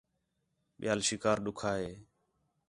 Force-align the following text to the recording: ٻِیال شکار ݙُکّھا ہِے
ٻِیال 0.79 0.99
شکار 1.09 1.37
ݙُکّھا 1.45 1.71
ہِے 1.79 1.91